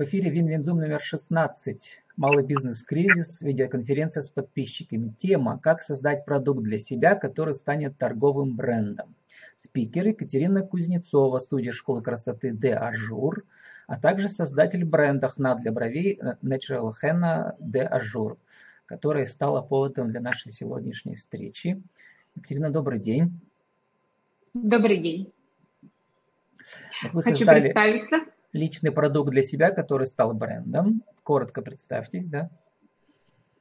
[0.00, 2.02] В эфире Win-Win Zoom номер 16.
[2.16, 3.42] Малый бизнес-кризис.
[3.42, 5.12] Видеоконференция с подписчиками.
[5.18, 9.14] Тема «Как создать продукт для себя, который станет торговым брендом».
[9.58, 13.44] Спикер Екатерина Кузнецова, студия школы красоты Де Ажур,
[13.88, 18.38] а также создатель бренда «Хна для бровей» Natural Henna Де Ажур,
[18.86, 21.78] которая стала поводом для нашей сегодняшней встречи.
[22.36, 23.38] Екатерина, добрый день.
[24.54, 25.30] Добрый день.
[27.12, 28.29] Вот Хочу представиться.
[28.52, 31.02] Личный продукт для себя, который стал брендом.
[31.22, 32.50] Коротко представьтесь, да?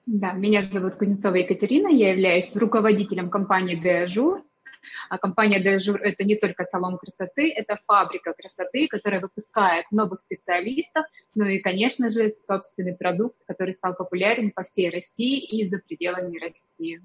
[0.06, 4.44] Да, меня зовут Кузнецова Екатерина, я являюсь руководителем компании Дежур.
[5.10, 11.06] А компания Дежур– это не только салон красоты, это фабрика красоты, которая выпускает новых специалистов,
[11.36, 16.40] ну и, конечно же, собственный продукт, который стал популярен по всей России и за пределами
[16.40, 17.02] России.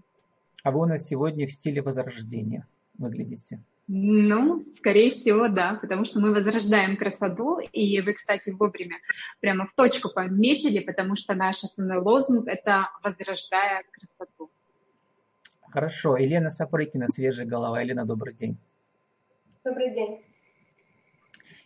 [0.63, 3.61] А вы у нас сегодня в стиле возрождения выглядите.
[3.87, 8.97] Ну, скорее всего, да, потому что мы возрождаем красоту, и вы, кстати, вовремя
[9.41, 14.51] прямо в точку пометили, потому что наш основной лозунг– это «возрождая красоту».
[15.61, 16.17] Хорошо.
[16.17, 17.81] Елена Сапрыкина, «Свежая голова».
[17.83, 18.57] Елена, добрый день.
[19.65, 20.25] Добрый день.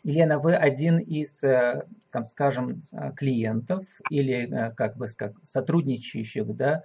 [0.03, 2.83] Елена, вы один из, э, там, скажем,
[3.17, 6.83] клиентов или э, как бы сказать, сотрудничающих, да,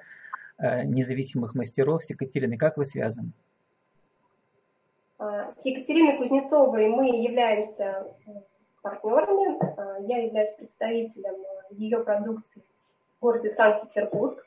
[0.58, 2.58] э, независимых мастеров с Екатериной.
[2.58, 3.32] Как вы связаны?
[5.18, 8.08] А, с Екатериной Кузнецовой мы являемся
[8.82, 9.58] партнерами.
[9.78, 11.36] А, я являюсь представителем
[11.72, 12.64] ее продукции
[13.18, 14.46] в городе Санкт-Петербург.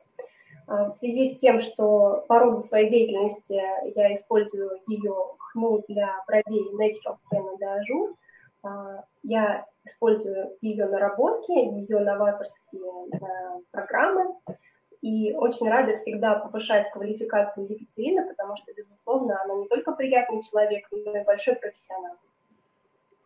[0.67, 3.61] А, в связи с тем, что по роду своей деятельности
[3.97, 8.15] я использую ее хну для бровей Natural Henna Де Ажур,
[9.23, 12.83] я использую ее наработки, ее новаторские
[13.71, 14.35] программы.
[15.03, 20.87] И очень рада всегда повышать квалификацию Екатерины, потому что, безусловно, она не только приятный человек,
[20.91, 22.17] но и большой профессионал.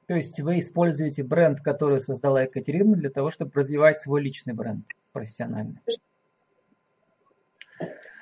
[0.07, 4.85] То есть вы используете бренд, который создала Екатерина, для того, чтобы развивать свой личный бренд
[5.13, 5.81] профессионально?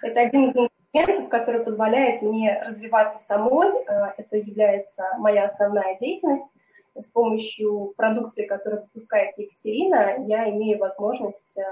[0.02, 3.68] Это один из инструментов, который позволяет мне развиваться самой.
[3.86, 6.44] Э, это является моя основная деятельность.
[6.94, 11.62] С помощью продукции, которую выпускает Екатерина, я имею возможность э,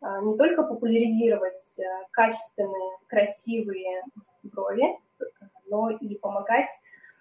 [0.00, 1.82] не только популяризировать э,
[2.12, 4.02] качественные, красивые
[4.42, 4.98] брови,
[5.66, 6.70] но и помогать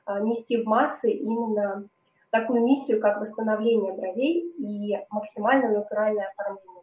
[0.06, 1.88] а, нести в массы именно
[2.30, 6.77] такую миссию, как восстановление бровей и максимально натуральное оформление.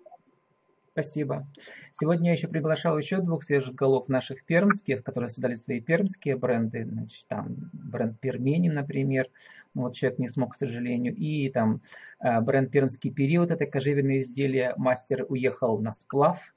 [0.94, 1.44] Спасибо.
[1.92, 6.84] Сегодня я еще приглашал еще двух свежих голов наших пермских, которые создали свои пермские бренды.
[6.84, 9.28] Значит, там бренд Пермени, например.
[9.74, 11.12] Ну, вот человек не смог, к сожалению.
[11.16, 11.80] И там
[12.20, 14.74] э, бренд Пермский период, это кожевенные изделия.
[14.76, 16.54] Мастер уехал на сплав.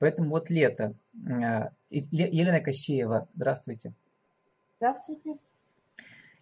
[0.00, 0.94] Поэтому вот лето.
[1.24, 3.92] Э, Елена Кощеева, здравствуйте.
[4.78, 5.36] Здравствуйте.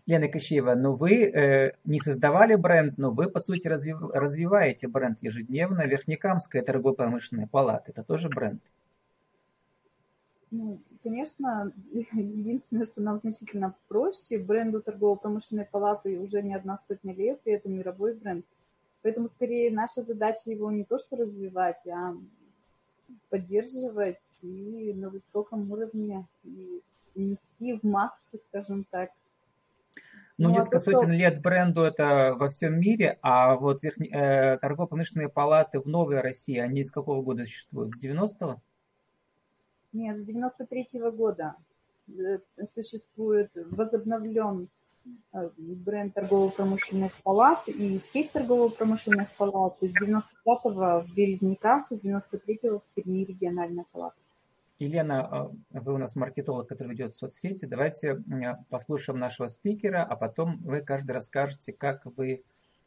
[0.06, 5.19] Лена Кощеева, но вы э, не создавали бренд, но вы, по сути, развив, развиваете бренд
[5.22, 5.87] ежедневно.
[5.87, 8.60] Верхнекамская торгово-промышленная палата– это тоже бренд?
[10.50, 17.41] Ну, конечно, единственное, что нам значительно проще, бренду торгово-промышленной палаты уже не одна сотня лет,
[17.47, 18.44] и это мировой бренд.
[19.03, 22.15] Поэтому, скорее, наша задача его не то, что развивать, а
[23.31, 26.82] поддерживать и на высоком уровне, и
[27.15, 29.10] нести в массы, скажем так.
[30.37, 35.28] Ну, ну несколько сотен лет бренду это во всем мире, а вот верхне, э, торгово-промышленные
[35.28, 37.95] палаты в Новой России, они с какого года существуют?
[37.95, 38.61] С 90-го?
[39.93, 41.55] Нет, с 93-го года
[42.09, 44.69] э, существует возобновлен
[45.33, 49.77] э, бренд торгово-промышленных палат и сеть торгово-промышленных палат.
[49.81, 54.16] С 95-го в Березняках, с 93-го в Перми региональная палата.
[54.84, 57.65] Елена, а, вы у нас маркетолог, который ведет соцсети.
[57.65, 58.22] Давайте
[58.69, 62.45] послушаем нашего спикера, а потом вы каждый расскажете, как вы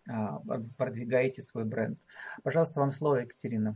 [0.07, 0.41] а,
[0.77, 1.99] продвигаете свой бренд.
[2.43, 3.75] Пожалуйста, вам слово, Екатерина.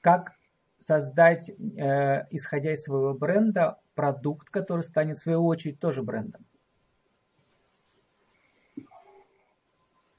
[0.00, 0.32] Как
[0.78, 6.46] создать, э, исходя из своего бренда, продукт, который станет в свою очередь тоже брендом?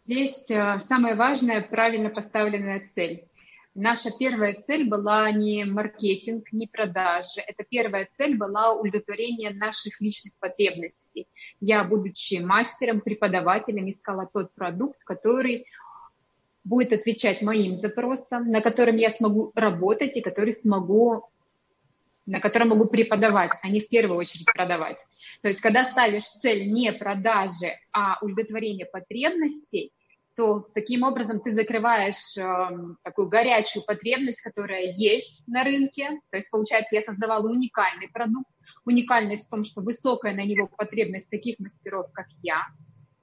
[0.05, 3.27] Здесь э, самое важное– правильно поставленная цель.
[3.73, 7.39] Наша первая цель была не маркетинг, не продажи.
[7.47, 11.27] Это первая цель была удовлетворение наших личных потребностей.
[11.61, 15.65] Я, будучи мастером, преподавателем, искала тот продукт, который
[16.65, 21.29] будет отвечать моим запросам, на котором я смогу работать и который смогу,
[22.25, 24.97] на котором могу преподавать, а не в первую очередь продавать.
[25.41, 29.93] То есть, когда ставишь цель не продажи, а удовлетворение потребностей,
[30.35, 32.43] то таким образом ты закрываешь э,
[33.03, 36.19] такую горячую потребность, которая есть на рынке.
[36.29, 38.49] То есть, получается, я создавала уникальный продукт.
[38.85, 42.61] Уникальность в том, что высокая на него потребность таких мастеров, как я.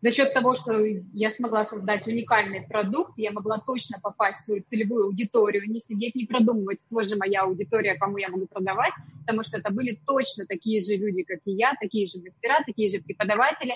[0.00, 0.80] За счет того, что
[1.12, 6.14] я смогла создать уникальный продукт, я могла точно попасть в свою целевую аудиторию, не сидеть,
[6.14, 10.46] не продумывать, кто же моя аудитория, кому я могу продавать, потому что это были точно
[10.46, 13.74] такие же люди, как и я, такие же мастера, такие же преподаватели.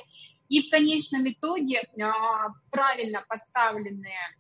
[0.49, 4.37] И в конечном итоге а, правильно поставленные,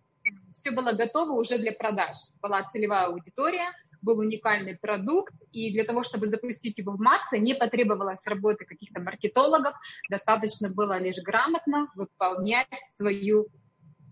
[0.54, 2.16] все было готово уже для продаж.
[2.40, 7.54] Была целевая аудитория, был уникальный продукт, и для того, чтобы запустить его в массы, не
[7.54, 9.74] потребовалось работы каких-то маркетологов,
[10.10, 13.46] достаточно было лишь грамотно выполнять свою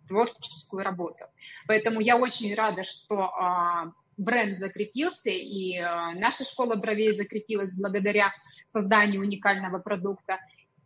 [0.09, 1.25] творческую работу.
[1.67, 8.33] Поэтому я очень рада, что а, бренд закрепился, и а, наша школа бровей закрепилась благодаря
[8.67, 10.39] созданию уникального продукта.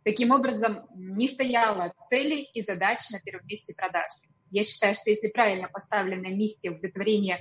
[0.03, 4.11] Таким образом, не стояла цели и задач на первом месте продаж.
[4.51, 7.39] Я считаю, что если правильно поставлена миссия удовлетворения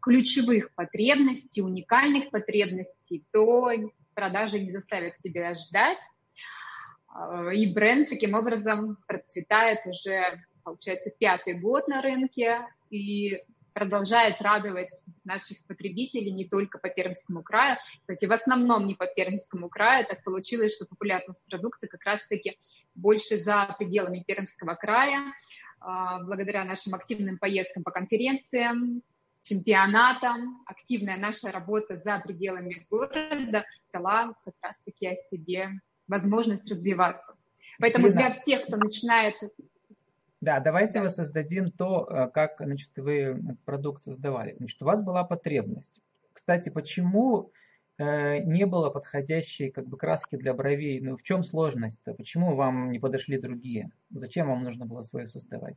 [0.00, 3.70] ключевых потребностей, уникальных потребностей, то
[4.14, 6.00] продажи не заставят себя ждать.
[7.08, 13.42] А, и бренд таким образом процветает уже, получается, пятый год на рынке и
[13.76, 14.90] продолжает радовать
[15.24, 17.76] наших потребителей не только по Пермскому краю.
[18.00, 20.06] Кстати, в основном не по Пермскому краю.
[20.06, 22.58] Так получилось, что популярность продукта как раз-таки
[22.94, 25.30] больше за пределами Пермского края.
[25.78, 29.02] А, благодаря нашим активным поездкам по конференциям,
[29.46, 35.70] чемпионатом, активная наша работа за пределами города дала как раз-таки о себе
[36.08, 37.34] возможность развиваться.
[37.78, 39.34] Поэтому для всех, кто начинает...
[40.40, 44.54] Да, давайте мы создадим то, э, как значит, вы продукт создавали.
[44.58, 46.00] Значит, у вас была потребность.
[46.32, 47.50] Кстати, почему
[47.98, 51.00] э, не было подходящей как бы краски для бровей?
[51.00, 52.14] Ну, в чем сложность-то?
[52.14, 53.90] Почему вам не подошли другие?
[54.10, 55.76] Зачем вам нужно было свое создавать?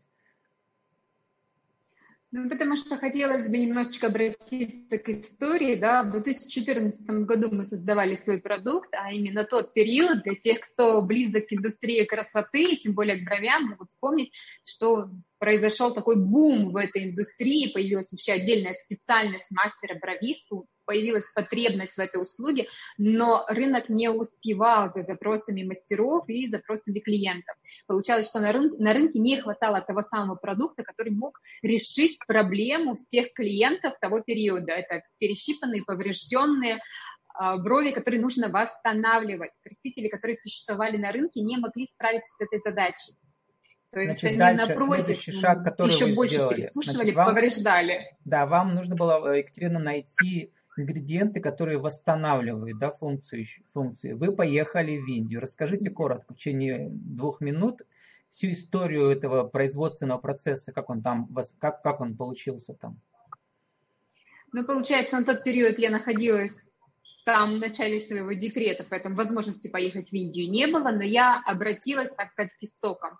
[2.31, 5.75] Ну, потому что хотелось бы немножечко обратиться к истории.
[5.75, 6.03] Да?
[6.03, 11.47] В 2014 году мы создавали свой продукт, а именно тот период для тех, кто близок
[11.47, 14.31] к индустрии красоты, тем более к бровям, могут вспомнить,
[14.63, 15.09] что
[15.39, 20.57] произошел такой бум в этой индустрии, появилась вообще отдельная специальность мастера-бровиста,
[20.89, 22.65] появилась потребность в этой услуге,
[22.97, 27.56] но рынок не успевал за запросами мастеров и запросами клиентов.
[27.86, 32.95] Получалось, что на, рын- на рынке не хватало того самого продукта, который мог решить проблему
[32.95, 34.71] всех клиентов того периода.
[34.71, 36.80] Это перещипанные, поврежденные,
[37.36, 39.51] а, брови, которые нужно восстанавливать.
[39.63, 43.13] Красители, которые существовали на рынке, не могли справиться с этой задачей.
[43.91, 46.56] То есть Значит, они дальше, напротив шаг, который еще больше сделали.
[46.56, 48.18] пересушивали, Значит, вам, повреждали.
[48.25, 54.13] Да, вам нужно было, э, Екатерина, найти ингредиенты, которые восстанавливают да, функцию, функции.
[54.13, 55.41] Вы поехали в Индию.
[55.41, 57.81] Расскажите коротко, в течение двух минут,
[58.29, 61.29] всю историю этого производственного процесса, как он там,
[61.59, 62.99] как, как он получился там.
[64.51, 66.55] Ну, получается, на тот период я находилась
[67.25, 72.31] в начале своего декрета, поэтому возможности поехать в Индию не было, но я обратилась, так
[72.31, 73.19] сказать, к истокам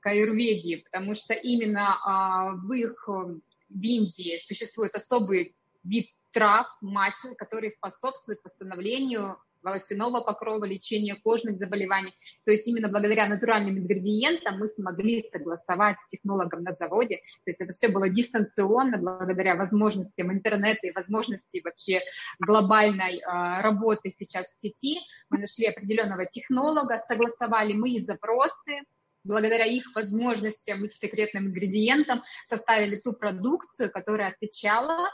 [0.00, 3.40] к аюрведии, потому что именно а, в их в
[3.80, 12.14] Индии существует особый вид трав, масел, которые способствуют восстановлению волосяного покрова, лечению кожных заболеваний.
[12.44, 17.16] То есть именно благодаря натуральным ингредиентам мы смогли согласовать с технологом на заводе.
[17.44, 22.02] То есть это все было дистанционно, благодаря возможностям интернета и возможности вообще
[22.38, 23.22] глобальной э,
[23.62, 24.98] работы сейчас в сети.
[25.30, 28.80] Мы нашли определенного технолога, согласовали мои запросы,
[29.24, 35.08] благодаря их возможностям, их секретным ингредиентам составили ту продукцию, которая отвечала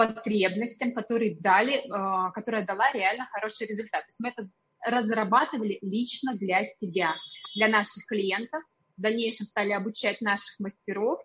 [0.00, 4.00] потребностям, которые дали, а, которая дала реально хороший результат.
[4.04, 4.48] То есть мы это
[4.82, 7.14] разрабатывали лично для себя,
[7.54, 8.62] для наших клиентов,
[8.96, 11.20] в дальнейшем стали обучать наших мастеров,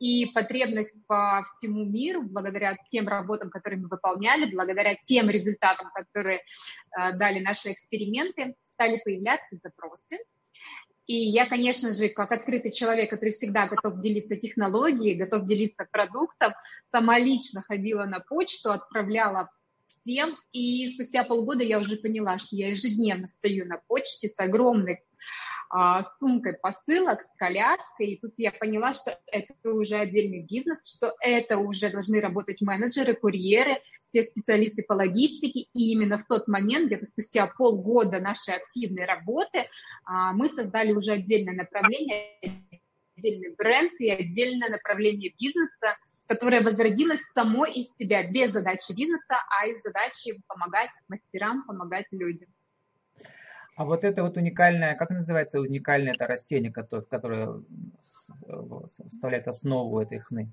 [0.00, 6.38] и потребность по всему миру, благодаря тем работам, которые мы выполняли, благодаря тем результатам, которые
[6.38, 10.18] э, дали наши эксперименты, стали появляться запросы,
[11.06, 16.52] и я, конечно же, как открытый человек, который всегда готов делиться технологией, готов делиться продуктом,
[16.90, 19.48] сама лично ходила на почту, отправляла
[19.86, 25.00] всем, и спустя полгода я уже поняла, что я ежедневно стою на почте с огромной
[25.70, 31.14] а, сумкой посылок, с коляской, и тут я поняла, что это уже отдельный бизнес, что
[31.20, 36.86] это уже должны работать менеджеры, курьеры, все специалисты по логистике, и именно в тот момент,
[36.86, 39.68] где-то спустя полгода нашей активной работы,
[40.04, 42.38] а, мы создали уже отдельное направление,
[43.16, 45.96] отдельный бренд и отдельное направление бизнеса,
[46.28, 52.48] которое возродилось само из себя, без задачи бизнеса, а из задачи помогать мастерам, помогать людям.
[53.76, 57.62] А вот это вот уникальное, как называется уникальное это растение, которое, которое
[58.96, 60.50] составляет основу этой хны?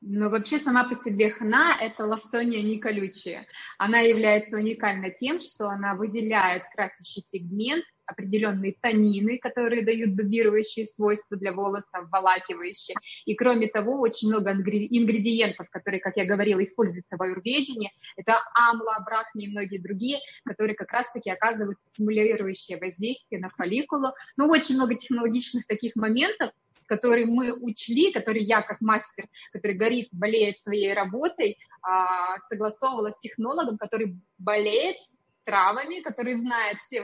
[0.00, 3.46] Ну, вообще сама по себе хна– это лавсония не.
[3.76, 11.36] Она является уникальной тем, что она выделяет красящий пигмент определенные танины, которые дают дубирующие свойства
[11.36, 12.96] для волоса, обволакивающие.
[13.24, 17.92] И кроме того, очень много ингредиентов, которые, как я говорила, используются в аюрведении.
[18.16, 24.12] Это амла, брахми и многие другие, которые как раз-таки оказывают стимулирующее воздействие на фолликулу.
[24.36, 26.50] Ну, очень много технологичных таких моментов,
[26.86, 33.18] которые мы учли, которые я как мастер, который горит, болеет своей работой, а, согласовывала с
[33.18, 34.96] технологом, который болеет
[35.44, 37.02] травами, который знает все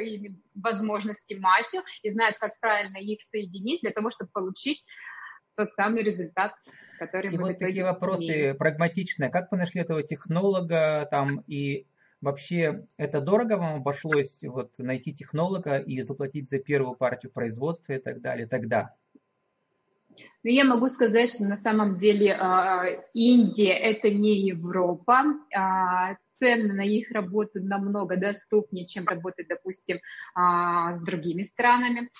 [0.55, 4.85] возможности масел и знает, как правильно их соединить для того, чтобы получить
[5.57, 6.55] тот самый результат,
[6.99, 8.57] который и мы вот такие вопросы имеем.
[8.57, 9.31] прагматичные.
[9.31, 11.87] Как вы нашли этого технолога там и
[12.21, 17.99] вообще это дорого вам обошлось вот найти технолога и заплатить за первую партию производства и
[17.99, 18.95] так далее тогда?
[20.42, 25.25] Но я могу сказать, что на самом деле а, Индия– это не Европа.
[25.54, 29.99] А, цены на их работу намного доступнее, чем работать, допустим,
[30.35, 32.11] а, с другими странами.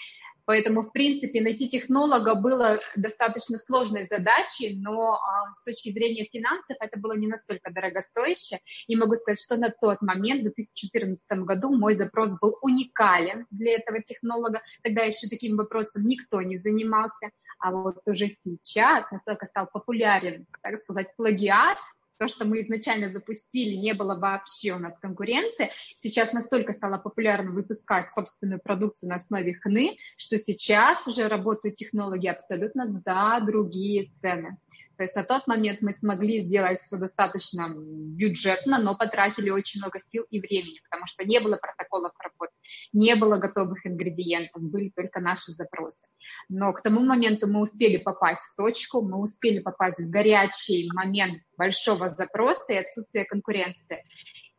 [0.47, 5.19] Поэтому, в принципе, найти технолога было достаточно сложной задачей, но
[5.57, 8.61] с точки зрения финансов это было не настолько дорогостояще.
[8.87, 13.75] И могу сказать, что на тот момент, в 2014 году, мой запрос был уникален для
[13.75, 14.63] этого технолога.
[14.85, 17.31] Тогда еще таким вопросом никто не занимался.
[17.59, 21.79] А вот уже сейчас настолько стал популярен, так сказать, плагиат,
[22.19, 25.71] то, что мы изначально запустили, не было вообще у нас конкуренции.
[25.97, 32.29] Сейчас настолько стало популярно выпускать собственную продукцию на основе хны, что сейчас уже работают технологии
[32.29, 34.57] абсолютно за другие цены.
[34.97, 40.01] То есть на тот момент мы смогли сделать все достаточно бюджетно, но потратили очень много
[40.01, 42.53] сил и времени, потому что не было протоколов работы,
[42.93, 46.07] не было готовых ингредиентов, были только наши запросы.
[46.49, 51.43] Но к тому моменту мы успели попасть в точку, мы успели попасть в горячий момент
[51.59, 54.03] большого запроса и отсутствия конкуренции.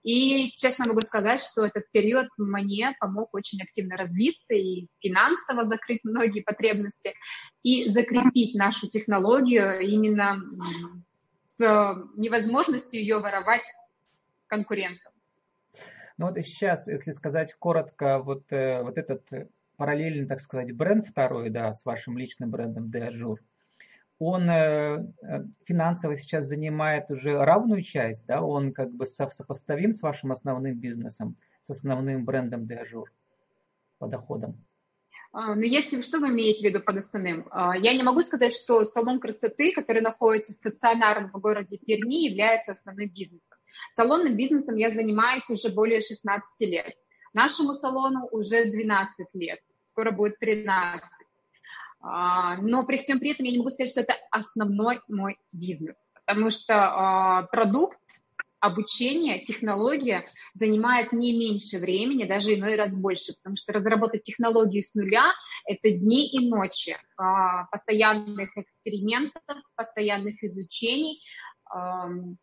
[0.08, 6.00] И честно могу сказать, что этот период мне помог очень активно развиться и финансово закрыть
[6.06, 7.14] многие потребности
[7.62, 10.42] и закрепить нашу технологию именно
[11.50, 11.60] с
[12.16, 13.66] невозможностью ее воровать
[14.48, 15.12] конкурентам.
[16.18, 19.28] Ну вот сейчас, если сказать коротко, вот, э, вот этот
[19.76, 23.40] параллельный, так сказать, бренд второй, да, с вашим личным брендом De Azure,
[24.20, 30.02] он э, э, финансово сейчас занимает уже равную часть, да, он как бы сопоставим с
[30.02, 33.06] вашим основным бизнесом, с основным брендом Deajour
[34.00, 34.64] по доходам.
[35.34, 37.48] А, ну, если что вы имеете в виду под основным?
[37.52, 42.72] А, я не могу сказать, что салон красоты, который находится стационарно в городе Перми, является
[42.72, 43.58] основным бизнесом.
[43.94, 46.96] Салонным бизнесом я занимаюсь уже более 16 лет.
[47.34, 49.60] Нашему салону уже 12 лет,
[49.92, 51.04] скоро будет 13.
[52.10, 55.96] А, но при всем при этом я не могу сказать, что это основной мой бизнес,
[56.14, 57.98] потому что а, продукт,
[58.60, 64.96] обучение, технология занимает не меньше времени, даже иной раз больше, потому что разработать технологию с
[64.96, 65.32] нуля–
[65.66, 69.44] это дни и ночи а, постоянных экспериментов,
[69.76, 71.22] постоянных изучений,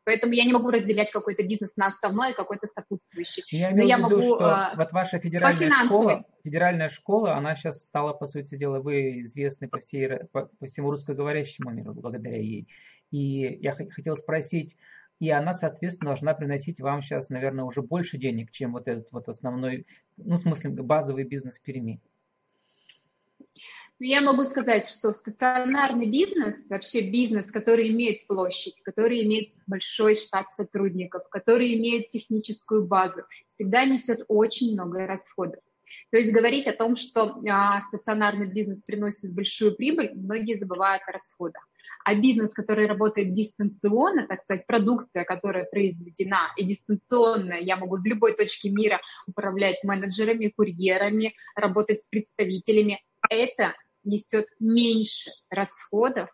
[0.05, 3.45] Поэтому я не могу разделять какой-то бизнес на основной и какой-то сопутствующий.
[3.51, 7.55] Я имею я в виду, могу, что а, вот ваша федеральная школа, федеральная школа, она
[7.55, 12.37] сейчас стала, по сути дела, вы известны по, всей, по, по всему русскоговорящему миру благодаря
[12.37, 12.69] ей.
[13.11, 14.77] И я хотел спросить,
[15.21, 19.29] и она, соответственно, должна приносить вам сейчас, наверное, уже больше денег, чем вот этот вот
[19.29, 22.01] основной, ну, в смысле, базовый бизнес в Перми.
[24.01, 30.47] Я могу сказать, что стационарный бизнес, вообще бизнес, который имеет площадь, который имеет большой штат
[30.57, 35.63] сотрудников, который имеет техническую базу, всегда несет очень много расходов.
[36.11, 41.13] То есть говорить о том, что а, стационарный бизнес приносит большую прибыль, многие забывают о
[41.13, 41.67] расходах.
[42.05, 48.05] А бизнес, который работает дистанционно, так сказать, продукция, которая произведена и дистанционно, я могу в
[48.05, 53.01] любой точке мира управлять менеджерами, курьерами, работать с представителями,
[53.31, 56.29] это несет меньше расходов,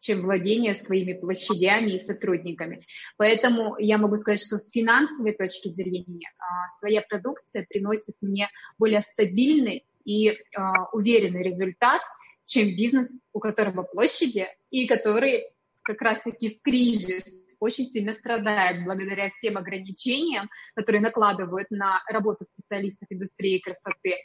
[0.00, 2.86] чем владение своими площадями и сотрудниками.
[3.16, 9.00] Поэтому я могу сказать, что с финансовой точки зрения а, своя продукция приносит мне более
[9.00, 12.00] стабильный и а, уверенный результат,
[12.44, 15.42] чем бизнес, у которого площади и который
[15.82, 17.24] как раз-таки в кризис
[17.60, 24.16] очень сильно страдает благодаря всем ограничениям, которые накладывают на работу специалистов индустрии красоты,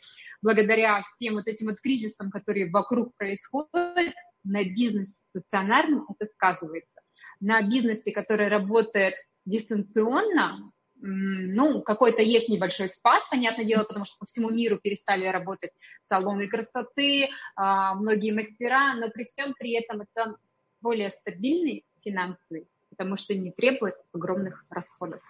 [0.42, 4.14] благодаря всем вот этим вот кризисам, которые вокруг происходят,
[4.44, 7.02] на бизнесе стационарном это сказывается.
[7.40, 14.26] На бизнесе, который работает дистанционно, ну, какой-то есть небольшой спад, понятное дело, потому что по
[14.26, 15.72] всему миру перестали работать
[16.06, 20.38] салоны красоты, а, многие мастера, но при всем при этом это
[20.80, 25.22] более стабильные финансы, потому что не требует огромных расходов.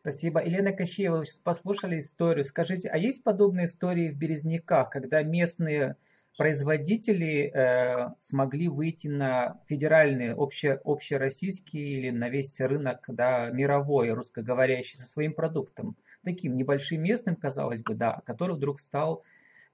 [0.00, 0.44] Спасибо.
[0.44, 2.44] Елена Кощеева, вы сейчас послушали историю.
[2.44, 5.96] Скажите, а есть подобные истории в Березняках, когда местные
[6.36, 14.98] производители э, смогли выйти на федеральный, обще, общероссийский или на весь рынок да, мировой, русскоговорящий,
[14.98, 15.96] со своим продуктом?
[16.24, 19.22] Таким небольшим местным, казалось бы, да, который вдруг стал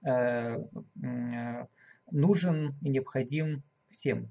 [0.05, 0.59] э,
[1.03, 1.67] э,
[2.11, 4.31] нужен и необходим всем.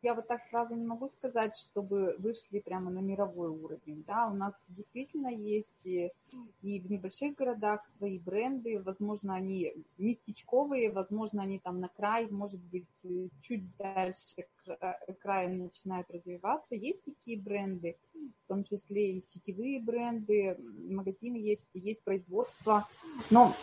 [0.00, 4.04] Я вот так сразу не могу сказать, чтобы вышли прямо на мировой уровень.
[4.06, 6.12] Да, у нас действительно есть и,
[6.62, 12.60] и в небольших городах свои бренды, возможно, они местечковые, возможно, они там на край, может
[12.60, 12.86] быть,
[13.40, 14.46] чуть дальше
[15.20, 16.74] края начинают развиваться.
[16.74, 17.96] Есть такие бренды,
[18.44, 20.56] в том числе и сетевые бренды,
[20.88, 22.88] магазины есть, есть производство.
[23.30, 23.54] Но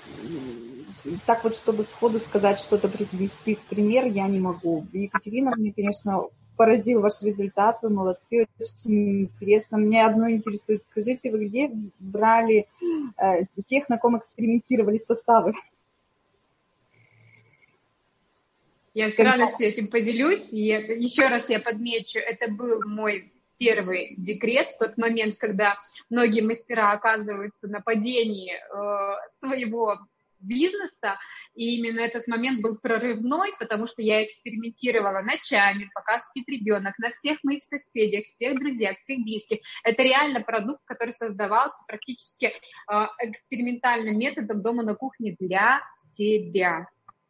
[1.25, 4.85] так вот, чтобы сходу сказать что-то, привести в пример, я не могу.
[4.93, 9.77] Екатерина мне, конечно, поразил ваш результат, вы молодцы, очень интересно.
[9.77, 12.67] Мне одно интересует, скажите, вы где брали
[13.17, 15.53] э, тех, на ком экспериментировали составы?
[18.95, 20.53] Я с радостью этим поделюсь.
[20.53, 25.75] И еще раз я подмечу, это был мой первый декрет, тот момент, когда
[26.09, 29.99] многие мастера оказываются на падении э, своего
[30.39, 31.17] бизнеса,
[31.55, 37.09] и именно этот момент был прорывной, потому что я экспериментировала ночами, пока спит ребенок, на
[37.09, 39.59] всех моих соседях, всех друзьях, всех близких.
[39.83, 46.87] Это реально продукт, который создавался практически э, экспериментальным методом дома на кухне для себя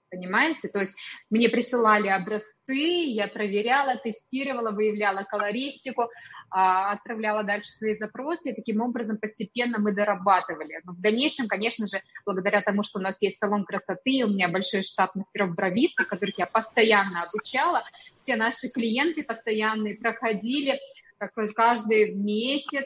[0.10, 0.68] понимаете?
[0.68, 0.96] То есть
[1.30, 6.10] мне присылали образцы, я проверяла, тестировала, выявляла колористику,
[6.50, 10.80] а, отправляла дальше свои запросы, и таким образом постепенно мы дорабатывали.
[10.84, 14.48] Но в дальнейшем, конечно же, благодаря тому, что у нас есть салон красоты, у меня
[14.50, 17.84] большой штат мастеров-бровистов, которых я постоянно обучала,
[18.16, 20.80] все наши клиенты постоянные проходили,
[21.18, 22.86] так сказать, каждый месяц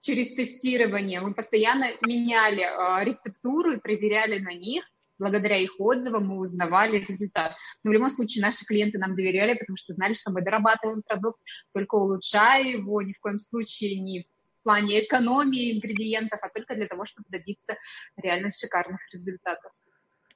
[0.00, 1.20] через тестирование.
[1.20, 4.84] Мы постоянно меняли э, рецептуру и проверяли на них,
[5.20, 7.54] благодаря их отзывам мы узнавали результат.
[7.84, 11.38] Но в любом случае наши клиенты нам доверяли, потому что знали, что мы дорабатываем продукт,
[11.72, 16.86] только улучшая его, ни в коем случае не в плане экономии ингредиентов, а только для
[16.86, 17.76] того, чтобы добиться
[18.16, 19.72] реально шикарных результатов.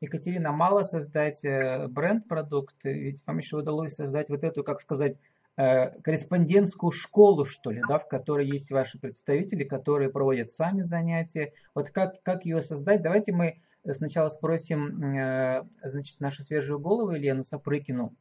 [0.01, 5.17] Екатерина, мало создать э, бренд-продукт, ведь вам еще удалось создать вот эту, как сказать,
[5.57, 11.53] э, корреспондентскую школу, что ли, да, в которой есть ваши представители, которые проводят сами занятия.
[11.75, 13.03] Вот как, как ее создать?
[13.03, 13.61] Давайте мы
[13.93, 18.15] сначала спросим э, значит, нашу свежую голову Елену Сапрыкину.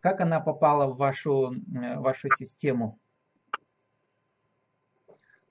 [0.00, 2.98] Как она попала в вашу, э, вашу систему?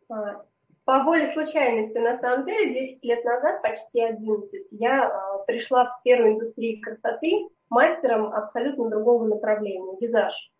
[0.09, 0.43] А,
[0.85, 5.91] по воле случайности, на самом деле, 10 лет назад, почти 11, я а, пришла в
[5.99, 10.51] сферу индустрии красоты мастером абсолютно другого направления– визаж.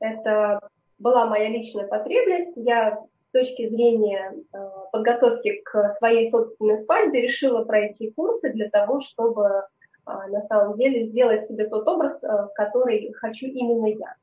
[0.00, 2.56] Это была моя личная потребность.
[2.56, 4.58] Я с точки зрения э,
[4.92, 9.62] подготовки к своей собственной свадьбе решила пройти курсы для того, чтобы э,
[10.06, 14.14] на самом деле сделать себе тот образ, э, который хочу именно я.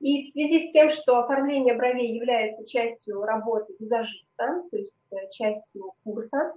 [0.00, 4.94] И в связи с тем, что оформление бровей является частью работы визажиста, то есть
[5.30, 6.54] частью курса,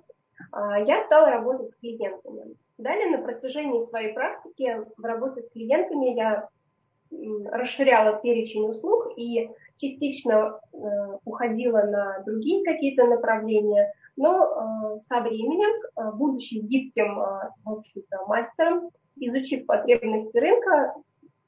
[0.54, 2.56] я стала работать с клиентами.
[2.78, 6.48] Далее на протяжении своей практики в работе с клиентами я
[7.52, 10.78] расширяла перечень услуг и частично э,
[11.26, 18.90] уходила на другие какие-то направления, но э, со временем, э, будучи гибким в общем-то, мастером,
[19.16, 20.94] изучив потребности рынка,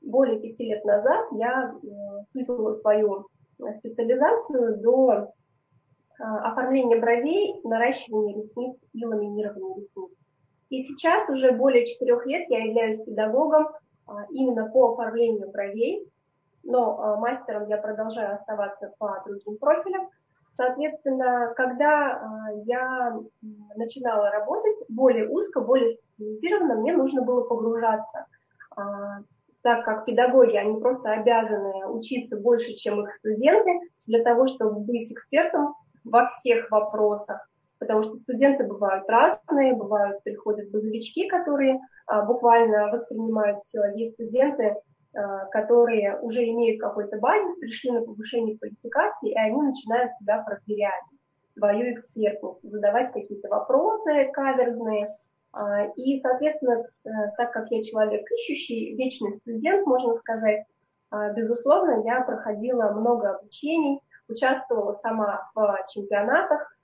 [0.01, 1.73] более пяти лет назад я
[2.33, 3.25] вызвала свою
[3.71, 5.31] специализацию до
[6.19, 10.11] оформления бровей, наращивания ресниц и ламинирования ресниц.
[10.69, 13.67] И сейчас уже более четырех лет я являюсь педагогом
[14.31, 16.07] именно по оформлению бровей,
[16.65, 20.09] но а, мастером я продолжаю оставаться по другим профилям.
[20.57, 23.19] Соответственно, когда а, я
[23.75, 28.25] начинала работать более узко, более специализированно, мне нужно было погружаться,
[29.61, 35.11] так как педагоги, они просто обязаны учиться больше, чем их студенты, для того, чтобы быть
[35.11, 37.47] экспертом во всех вопросах
[37.79, 44.75] потому что студенты бывают разные, бывают, приходят базовички, которые а, буквально воспринимают все, есть студенты,
[45.13, 51.05] а, которые уже имеют какой-то базис, пришли на повышение квалификации, и они начинают себя проверять,
[51.57, 55.15] свою экспертность, задавать какие-то вопросы каверзные.
[55.53, 60.65] А, и, соответственно, э, так как я человек ищущий, вечный студент, можно сказать,
[61.11, 66.74] а, безусловно, я проходила много обучений, участвовала сама в чемпионатах,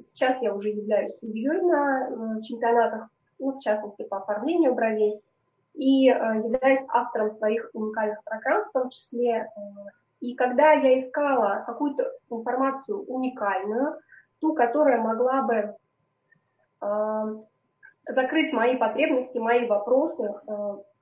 [0.00, 3.08] сейчас я уже являюсь судьей на э, чемпионатах,
[3.38, 5.20] ну, в частности, по оформлению бровей,
[5.74, 9.60] и э, являюсь автором своих уникальных программ, в том числе э,
[10.20, 13.98] И когда я искала какую-то информацию уникальную,
[14.40, 15.74] ту, которая могла бы
[18.06, 20.32] закрыть мои потребности, мои вопросы,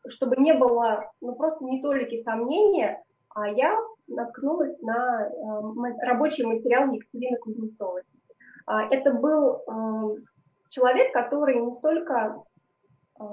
[0.09, 3.79] чтобы не было ну, просто не толики сомнения, а я
[4.09, 5.31] наткнулась на
[6.01, 8.05] рабочий материал Екатерины Кузнецовой.
[8.69, 10.17] Э, это был э,
[10.71, 12.43] человек, который не столько
[13.19, 13.25] э,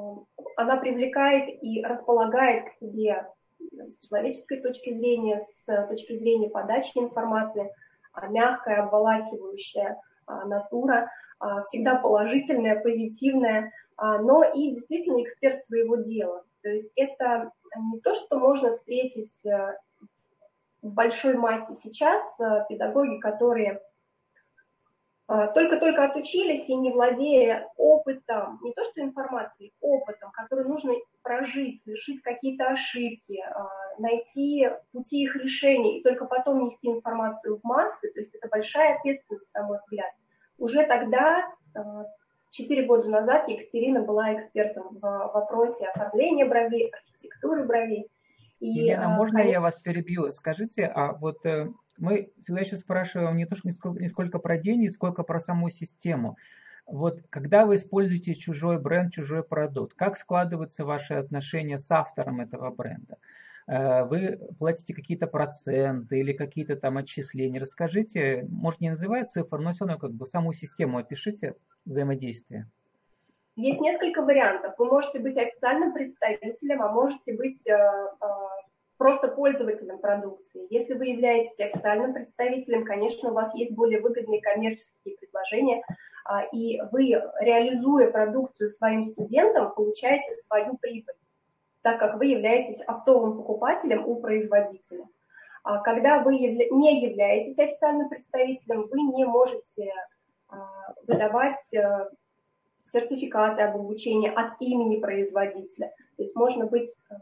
[0.58, 3.28] она привлекает и располагает к себе
[3.60, 7.72] с человеческой точки зрения, с точки зрения подачи информации,
[8.12, 16.44] а мягкая, обволакивающая а, натура, а, всегда положительная, позитивная, но и действительно эксперт своего дела.
[16.62, 19.78] То есть это не то, что можно встретить э,
[20.82, 22.22] в большой массе сейчас,
[22.68, 23.93] педагоги, которые а,
[25.28, 32.22] только-только отучились и не владея опытом, не то что информацией, опытом, который нужно прожить, совершить
[32.22, 38.20] какие-то ошибки, а, найти пути их решения и только потом нести информацию в массы, то
[38.20, 40.12] есть это большая ответственность, на мой взгляд.
[40.58, 42.06] Уже тогда, а,
[42.52, 48.10] четыре года назад, Екатерина была экспертом в вопросе оформления бровей, архитектуры бровей.
[48.60, 49.54] И, Елена, можно конечно...
[49.54, 50.32] я вас перебью?
[50.32, 54.40] Скажите, а вот э, мы всегда еще спрашиваем не то, что не сколько, не сколько
[54.40, 56.38] про деньги, сколько про саму систему.
[56.86, 62.72] Вот когда вы используете чужой бренд, чужой продукт, как складываются ваши отношения с автором этого
[62.72, 63.18] бренда?
[63.68, 67.62] Э, вы платите какие-то проценты или какие-то там отчисления?
[67.62, 72.68] Расскажите, может не называя цифр, но все равно как бы саму систему опишите взаимодействия.
[73.56, 74.74] Есть несколько вариантов.
[74.80, 78.26] Вы можете быть официальным представителем, а можете быть э, э,
[78.98, 80.68] просто пользователем продукции.
[80.70, 85.84] Если вы являетесь официальным представителем, конечно, у вас есть более выгодные коммерческие предложения,
[86.26, 91.16] а, и вы, реализуя продукцию своим студентам, получаете свою прибыль,
[91.82, 95.06] так как вы являетесь оптовым покупателем у производителя.
[95.64, 99.92] А когда вы не являетесь официальным представителем, вы не можете
[100.50, 102.10] а, выдавать э,
[102.86, 105.88] сертификаты об обучении от имени производителя.
[106.18, 107.16] То есть можно быть э,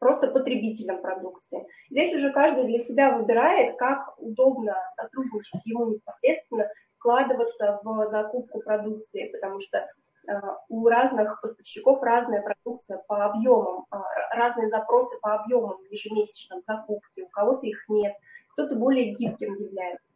[0.00, 1.64] просто потребителем продукции.
[1.90, 9.30] Здесь уже каждый для себя выбирает, как удобно сотрудничать ему непосредственно, вкладываться в закупку продукции,
[9.30, 10.32] потому что э,
[10.68, 13.96] у разных поставщиков разная продукция по объемам, э,
[14.34, 18.14] разные запросы по объемам ежемесячным закупки, у кого-то их нет,
[18.52, 20.06] кто-то более гибким является.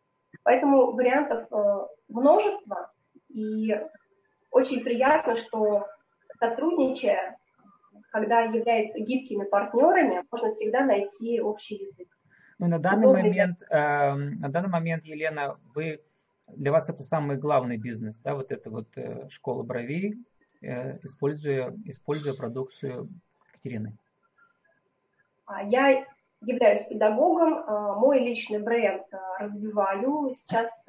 [0.42, 2.90] Поэтому вариантов э, множество,
[3.29, 3.81] и
[4.51, 5.87] очень приятно, что
[6.38, 7.38] сотрудничая,
[8.14, 12.07] когда являются гибкими партнерами, можно всегда найти общий язык.
[12.61, 16.00] Ну, на данный момент, э, на данный момент, Елена, вы
[16.46, 20.14] для вас это самый главный бизнес, да, вот эта вот э, школа бровей,
[20.62, 23.09] э, используя, используя продукцию
[23.48, 23.96] Екатерины.
[25.46, 26.07] А, я
[26.40, 30.33] являюсь педагогом, а, мой личный бренд а, развиваю.
[30.35, 30.87] Сейчас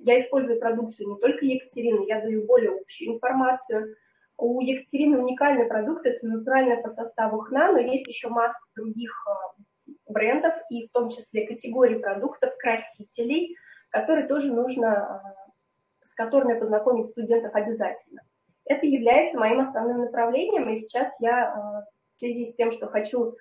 [0.00, 3.96] я использую продукцию не только Екатерины, я даю более общую информацию.
[4.38, 9.92] У Екатерины уникальный продукт, это натуральное по составу хна, но есть еще масса других э,
[10.08, 13.56] брендов и в том числе категорий продуктов, красителей,
[13.90, 18.22] которые тоже нужно, э, с которыми познакомить студентов обязательно.
[18.64, 21.84] Это является моим основным направлением, и сейчас я э,
[22.16, 23.36] в связи с тем, что хочу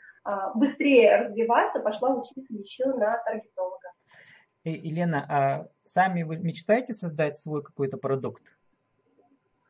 [0.54, 3.90] быстрее развиваться, пошла учиться еще на таргетолога.
[4.64, 8.44] Елена, а сами вы мечтаете создать свой какой-то продукт?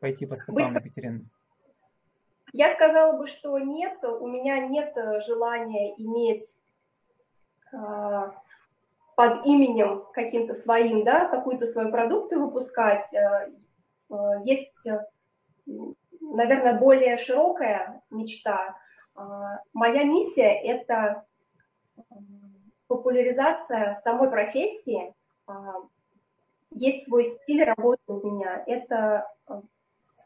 [0.01, 1.25] Пойти по стопам Екатерины?
[2.53, 6.53] Я сказала бы, что нет, у меня нет э, желания иметь
[7.71, 8.31] э,
[9.15, 13.05] под именем каким-то своим, да, какую-то свою продукцию выпускать.
[13.13, 13.51] Э,
[14.09, 14.85] э, есть,
[16.19, 18.75] наверное, более широкая мечта.
[19.15, 19.21] Э,
[19.73, 21.23] моя миссия– это
[22.87, 25.13] популяризация самой профессии.
[25.47, 25.53] Э,
[26.71, 28.61] есть свой стиль работы у меня.
[28.65, 29.29] Это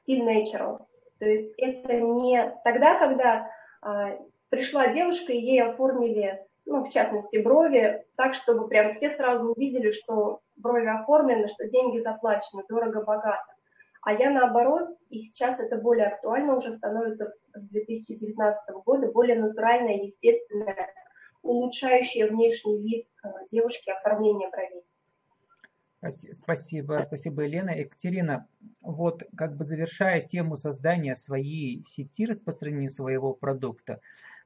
[0.06, 0.86] стиль natural.
[1.20, 3.50] То есть это не тогда, когда
[3.82, 4.18] а,
[4.50, 9.92] пришла девушка и ей оформили, ну, в частности, брови, так, чтобы прям все сразу увидели,
[9.92, 13.54] что брови оформлены, что деньги заплачены, дорого-богато.
[14.02, 19.96] А я наоборот, и сейчас это более актуально уже становится с 2019 года, более натуральное,
[19.96, 20.94] естественное,
[21.42, 24.84] улучшающее внешний вид а, девушки оформление бровей.
[26.12, 27.72] Спасибо, спасибо, Елена.
[27.72, 28.48] Екатерина,
[28.82, 34.00] вот как бы завершая тему создания своей сети, распространения своего продукта,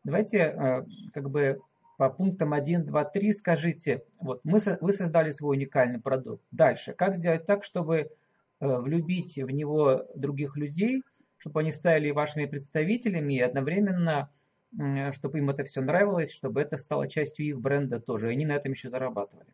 [0.04, 1.60] давайте э, как бы
[1.98, 6.44] по пунктам 1, 2, 3 скажите, вот мы, вы создали свой уникальный продукт.
[6.52, 8.08] Дальше, как сделать так, чтобы э,
[8.60, 11.04] влюбить в него других людей,
[11.38, 14.30] чтобы они стали вашими представителями и одновременно
[15.14, 18.30] чтобы им это все нравилось, чтобы это стало частью их бренда тоже.
[18.30, 19.48] И они на этом еще зарабатывали.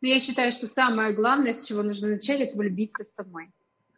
[0.00, 3.50] Но я считаю, что самое главное, с чего нужно начать, это влюбиться самой.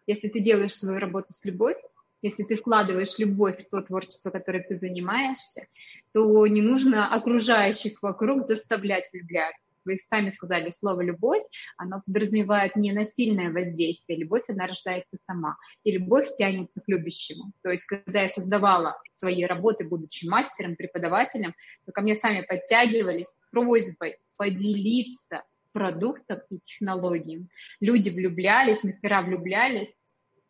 [0.06, 1.82] Если ты делаешь свою работу с любовью,
[2.22, 5.66] если ты вкладываешь любовь в то творчество, которое ты занимаешься,
[6.12, 9.74] то не нужно окружающих вокруг заставлять влюбляться.
[9.84, 11.42] Вы сами сказали, слово «любовь»,
[11.76, 14.18] оно подразумевает не насильное воздействие.
[14.18, 15.56] Любовь, она рождается сама.
[15.84, 17.52] И любовь тянется к любящему.
[17.62, 21.54] То есть, когда я создавала свои работы, будучи мастером, преподавателем,
[21.86, 25.42] то ко мне сами подтягивались с просьбой поделиться
[25.78, 27.48] продуктом и технологиям.
[27.78, 29.88] Люди влюблялись, мастера влюблялись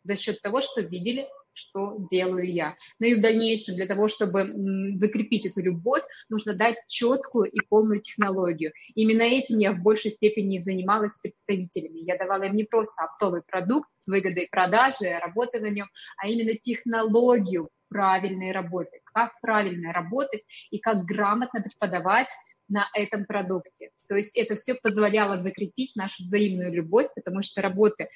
[0.03, 2.77] за счет того, что видели что делаю я.
[2.99, 4.53] Ну и в дальнейшем для того, чтобы
[4.95, 8.71] закрепить эту любовь, нужно дать четкую и полную технологию.
[8.95, 11.99] Именно этим я в большей степени занималась с представителями.
[11.99, 15.87] Я давала им не просто оптовый продукт с выгодой продажи, работы на нем,
[16.17, 22.29] а именно технологию правильной работы, как правильно работать и как грамотно преподавать
[22.69, 23.91] на этом продукте.
[24.07, 28.09] То есть это все позволяло закрепить нашу взаимную любовь, потому что работы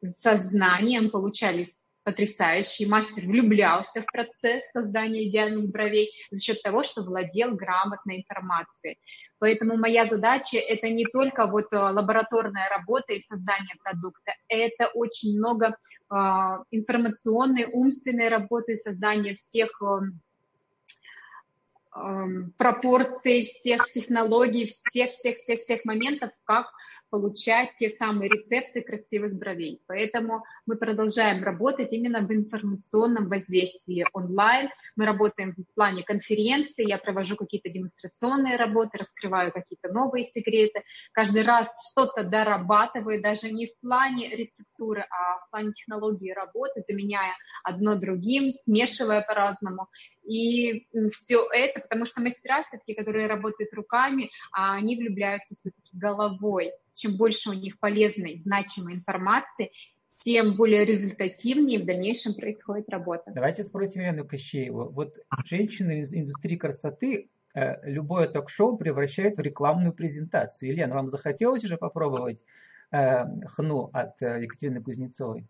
[0.00, 2.86] с сознанием получались потрясающий.
[2.86, 8.98] Мастер влюблялся в процесс создания идеальных бровей за счет того, что владел грамотной информацией.
[9.38, 15.36] Поэтому моя задача– это не только вот э, лабораторная работа и создание продукта, это очень
[15.36, 16.14] много э,
[16.70, 20.00] информационной, умственной работы, создания всех э,
[22.56, 26.66] пропорций, всех технологий, всех-всех-всех-всех моментов, как
[27.10, 29.82] получать те самые рецепты красивых бровей.
[29.86, 34.68] Поэтому мы продолжаем работать именно в информационном воздействии онлайн.
[34.96, 40.82] Мы работаем в плане конференции, я провожу какие-то демонстрационные работы, раскрываю какие-то новые секреты.
[41.12, 47.34] Каждый раз что-то дорабатываю, даже не в плане рецептуры, а в плане технологии работы, заменяя
[47.64, 49.88] одно другим, смешивая по-разному.
[50.22, 56.72] И все это, потому что мастера все-таки, которые работают руками, а они влюбляются все-таки головой.
[56.92, 59.72] Чем больше у них полезной, значимой информации,
[60.18, 63.30] тем более результативнее в дальнейшем происходит работа.
[63.34, 64.88] Давайте спросим Елену Кощееву.
[64.90, 70.70] Вот женщины из индустрии красоты э, любое ток-шоу превращают в рекламную презентацию.
[70.70, 72.44] Елена, вам захотелось уже попробовать
[72.90, 75.46] э, хну от э, Екатерины Кузнецовой?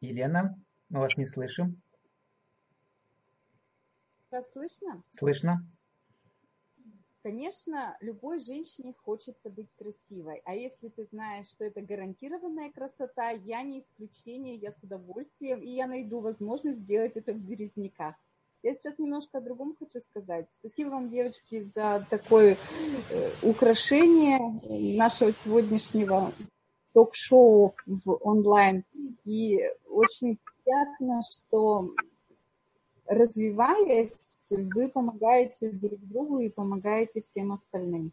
[0.00, 1.80] Елена, мы вас не слышим.
[4.30, 5.02] Вас слышно?
[5.10, 5.66] Слышно.
[7.24, 10.42] Конечно, любой женщине хочется быть красивой.
[10.44, 15.70] А если ты знаешь, что это гарантированная красота, я не исключение, я с удовольствием, и
[15.70, 18.14] я найду возможность сделать это в Березняках.
[18.62, 20.46] Я сейчас немножко о другом хочу сказать.
[20.58, 22.58] Спасибо вам, девочки, за такое
[23.10, 24.38] э, украшение
[24.98, 26.30] нашего сегодняшнего
[26.92, 28.84] ток-шоу в онлайн.
[29.24, 31.88] И очень приятно, что
[33.06, 34.16] развиваясь,
[34.50, 38.12] вы помогаете друг другу и помогаете всем остальным.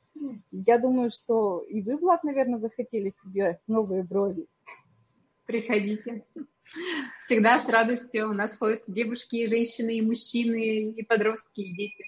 [0.51, 4.47] Я думаю, что и вы, Влад, наверное, захотели себе новые брови.
[5.45, 6.25] Приходите.
[7.19, 8.29] Всегда с радостью.
[8.29, 12.05] У нас ходят девушки, и женщины, и мужчины, и подростки, и дети.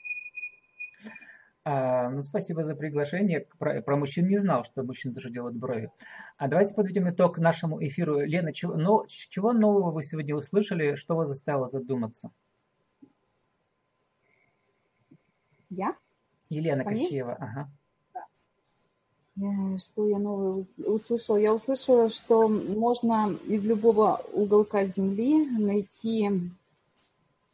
[1.65, 3.47] А, ну, спасибо за приглашение.
[3.57, 5.91] Про, про мужчин не знал, что мужчины тоже делают брови.
[6.37, 8.19] А давайте подведем итог нашему эфиру.
[8.19, 10.95] Лена, чего, но, чего нового вы сегодня услышали?
[10.95, 12.31] Что вас заставило задуматься?
[15.75, 15.95] Я?
[16.49, 17.05] Елена Понятно?
[17.05, 17.69] Кощеева, ага.
[19.79, 21.37] Что я новое услышала?
[21.37, 26.29] Я услышала, что можно из любого уголка земли найти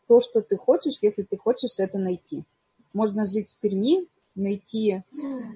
[0.08, 2.43] то, что ты хочешь, если ты хочешь это найти
[2.93, 5.03] можно жить в Перми, найти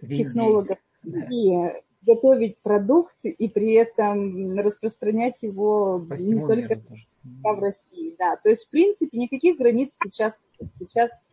[0.01, 1.57] технолога и
[2.01, 6.81] готовить продукт и при этом распространять его По не только
[7.23, 8.15] в России.
[8.19, 8.35] Да.
[8.37, 10.39] То есть, в принципе, никаких границ сейчас
[10.79, 11.32] Сейчас э,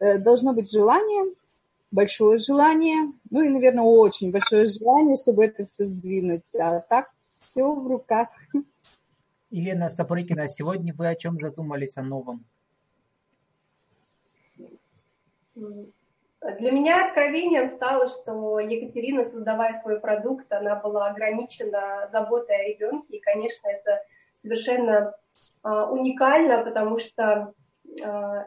[0.00, 1.34] должно быть желание,
[1.90, 6.54] большое желание, ну и, наверное, очень большое желание, чтобы это все сдвинуть.
[6.54, 8.28] А так все в руках.
[9.50, 12.44] Елена Сапрыкина, сегодня вы о чем задумались о новом?
[15.54, 23.16] Для меня откровением стало, что Екатерина, создавая свой продукт, она была ограничена заботой о ребенке.
[23.16, 25.14] И, конечно, это совершенно
[25.62, 27.52] а, уникально, потому что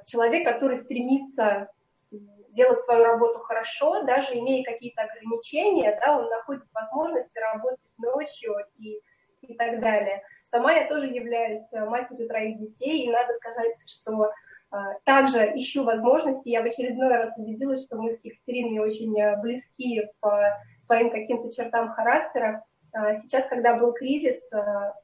[0.06, 1.70] человек, который стремится
[2.54, 9.00] делать свою работу хорошо, даже имея какие-то ограничения, да, он находит возможности работать ночью и,
[9.42, 10.22] и так далее.
[10.46, 14.32] Сама я тоже являюсь матерью троих детей, и надо сказать, что
[14.70, 16.50] а, также ищу возможности.
[16.50, 21.52] Я в очередной раз убедилась, что мы с Екатериной очень э, близки по своим каким-то
[21.52, 22.64] чертам характера.
[23.16, 24.52] Сейчас, когда был кризис,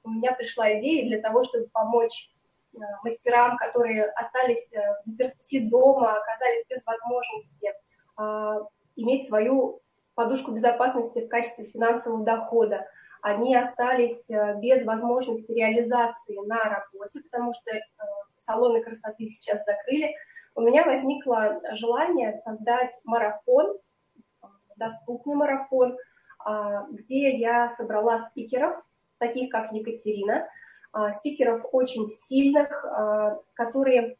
[0.04, 2.30] у меня пришла идея для того, чтобы помочь
[3.04, 7.74] мастерам, которые остались в заперти дома, оказались без возможности
[8.96, 9.82] иметь свою
[10.14, 12.86] подушку безопасности в качестве финансового дохода.
[13.22, 14.30] Они остались
[14.62, 17.72] без возможности реализации на работе, потому что
[18.40, 20.14] салоны красоты сейчас закрыли,
[20.56, 23.78] у меня возникло желание создать марафон,
[24.76, 25.98] доступный марафон,
[26.44, 28.76] а, где я собрала спикеров,
[29.20, 30.50] таких как Екатерина, а,
[31.18, 34.18] спикеров очень сильных, а, которые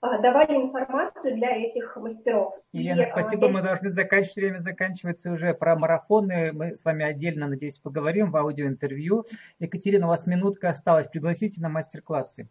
[0.00, 2.54] давали информацию для этих мастеров.
[2.72, 6.52] Елена, и, спасибо, мы должны заканчивать, время заканчивается уже про марафоны.
[6.52, 9.24] Мы с вами отдельно, надеюсь, поговорим в аудиоинтервью.
[9.58, 11.08] Екатерина, у вас минутка осталась.
[11.08, 12.48] Пригласите на мастер-классы.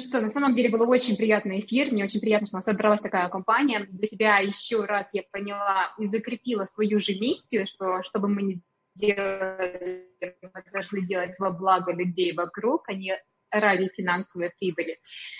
[0.00, 3.00] Что, на самом деле был очень приятный эфир, мне очень приятно, что у нас собралась
[3.00, 3.86] такая компания.
[3.90, 8.60] Для себя еще раз я поняла и закрепила свою же миссию, что чтобы мы не
[8.94, 13.16] делали, мы должны делать во благо людей вокруг, а не
[13.50, 14.98] ради финансовой прибыли.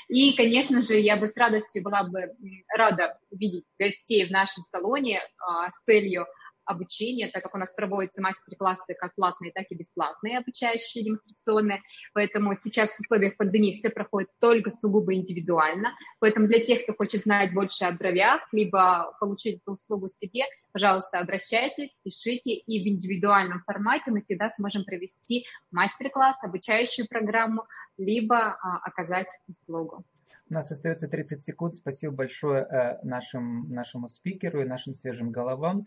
[0.08, 2.32] И, конечно же, я бы с радостью была бы
[2.76, 6.26] рада видеть гостей в нашем салоне а, с целью
[6.70, 11.82] обучения, так как у нас проводятся мастер-классы как платные, так и бесплатные, обучающие демонстрационные.
[12.14, 15.94] Поэтому сейчас в условиях пандемии все проходит только сугубо индивидуально.
[16.20, 21.18] Поэтому для тех, кто хочет знать больше о бровях, либо получить эту услугу себе, пожалуйста,
[21.18, 27.64] обращайтесь, пишите, и в индивидуальном формате мы всегда сможем провести мастер-класс, обучающую программу,
[27.98, 30.04] либо а, оказать услугу.
[30.48, 31.76] У нас остается 30 секунд.
[31.76, 35.86] Спасибо большое э, нашим, нашему спикеру и нашим свежим головам.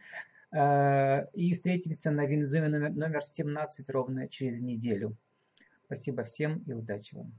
[0.53, 5.17] Э, и встретимся на Винзуме номер 17 ровно через неделю.
[5.85, 7.33] Спасибо всем и удачи вам.